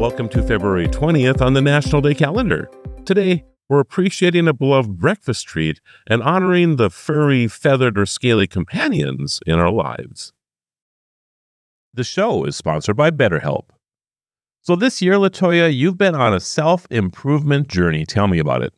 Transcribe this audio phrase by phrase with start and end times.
[0.00, 2.70] Welcome to February 20th on the National Day calendar.
[3.04, 9.40] Today, we're appreciating a beloved breakfast treat and honoring the furry, feathered, or scaly companions
[9.46, 10.32] in our lives.
[11.92, 13.66] The show is sponsored by BetterHelp.
[14.62, 18.06] So this year, Latoya, you've been on a self improvement journey.
[18.06, 18.72] Tell me about it.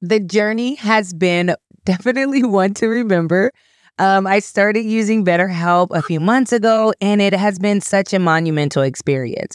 [0.00, 3.50] The journey has been definitely one to remember.
[3.98, 8.18] Um, I started using BetterHelp a few months ago, and it has been such a
[8.18, 9.54] monumental experience.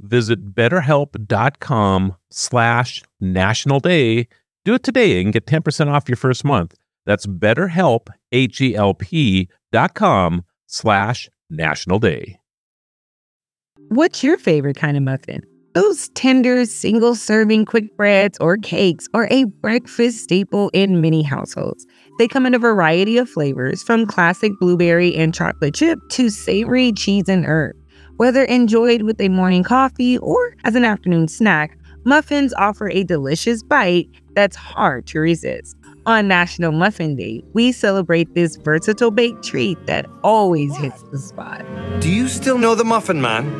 [0.00, 4.28] Visit betterhelp.com slash national day.
[4.64, 6.74] Do it today and get 10% off your first month.
[7.06, 8.08] That's betterhelp,
[9.94, 12.40] com slash national day.
[13.88, 15.42] What's your favorite kind of muffin?
[15.74, 21.86] Those tender single serving quick breads or cakes are a breakfast staple in many households.
[22.18, 26.92] They come in a variety of flavors from classic blueberry and chocolate chip to savory
[26.92, 27.79] cheese and herb.
[28.20, 33.62] Whether enjoyed with a morning coffee or as an afternoon snack, muffins offer a delicious
[33.62, 35.74] bite that's hard to resist.
[36.04, 41.64] On National Muffin Day, we celebrate this versatile baked treat that always hits the spot.
[42.00, 43.50] Do you still know the Muffin Man?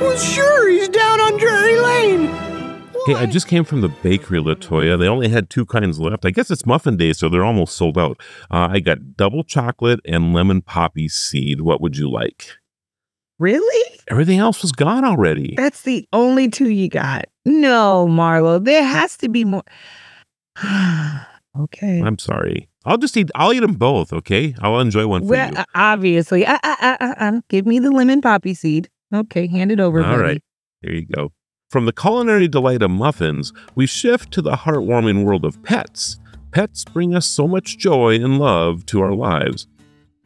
[0.00, 2.28] Well, sure, he's down on Drury Lane.
[3.04, 4.98] Hey, I just came from the bakery, Latoya.
[4.98, 6.24] They only had two kinds left.
[6.24, 8.18] I guess it's muffin day, so they're almost sold out.
[8.50, 11.60] Uh, I got double chocolate and lemon poppy seed.
[11.60, 12.52] What would you like?
[13.38, 13.95] Really?
[14.08, 15.54] Everything else was gone already.
[15.56, 17.26] That's the only two you got.
[17.44, 19.64] No, Marlo, there has to be more.
[21.58, 22.00] okay.
[22.00, 22.68] I'm sorry.
[22.84, 23.30] I'll just eat.
[23.34, 24.12] I'll eat them both.
[24.12, 24.54] Okay.
[24.60, 25.64] I'll enjoy one for well, you.
[25.74, 26.46] Obviously.
[26.46, 28.88] Uh, uh, uh, uh, give me the lemon poppy seed.
[29.12, 30.02] Okay, hand it over.
[30.02, 30.22] All buddy.
[30.22, 30.42] right.
[30.82, 31.32] Here you go.
[31.70, 36.18] From the culinary delight of muffins, we shift to the heartwarming world of pets.
[36.52, 39.66] Pets bring us so much joy and love to our lives.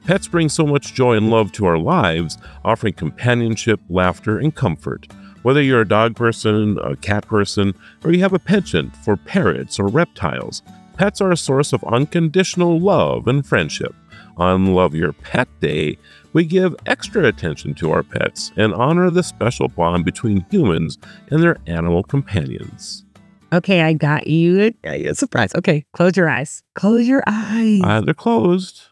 [0.04, 5.06] Pets bring so much joy and love to our lives, offering companionship, laughter, and comfort.
[5.42, 7.74] Whether you're a dog person, a cat person,
[8.04, 10.62] or you have a penchant for parrots or reptiles,
[10.96, 13.94] pets are a source of unconditional love and friendship.
[14.36, 15.98] On Love Your Pet Day,
[16.32, 20.98] we give extra attention to our pets and honor the special bond between humans
[21.30, 23.04] and their animal companions.
[23.52, 24.72] Okay, I got you.
[24.84, 25.54] a surprise.
[25.54, 26.62] Okay, close your eyes.
[26.74, 27.80] Close your eyes.
[27.82, 28.89] Uh, they're closed.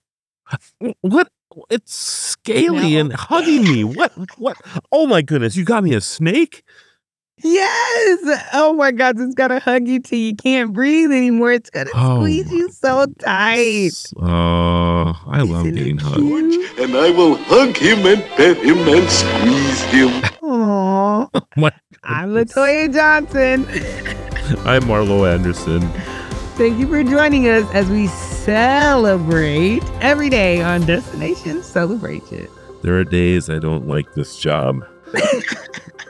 [1.00, 1.28] What?
[1.70, 3.00] It's scaly no.
[3.00, 3.84] and hugging me.
[3.84, 4.12] What?
[4.38, 4.56] What?
[4.92, 5.56] Oh my goodness!
[5.56, 6.62] You got me a snake.
[7.42, 8.44] Yes.
[8.52, 9.18] Oh my God!
[9.18, 11.52] It's gonna hug you till you can't breathe anymore.
[11.52, 12.20] It's gonna oh.
[12.20, 13.90] squeeze you so tight.
[14.16, 16.80] Oh, uh, I love Isn't getting hugged.
[16.80, 20.22] And I will hug him and pet him and squeeze him.
[20.42, 21.72] Aww.
[22.02, 23.64] I'm Latoya Johnson.
[24.66, 25.82] I'm Marlo Anderson.
[26.56, 28.08] Thank you for joining us as we
[28.48, 32.48] celebrate every day on Destination Celebration.
[32.82, 34.86] There are days I don't like this job.